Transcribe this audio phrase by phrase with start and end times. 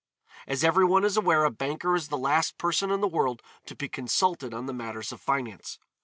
[0.47, 3.75] As every one is aware a banker is the last person in the world to
[3.75, 5.77] be consulted on matters of finance.